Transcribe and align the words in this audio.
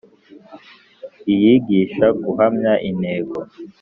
iyigisha 1.33 2.05
guhamya 2.23 2.73
intego 2.89 3.37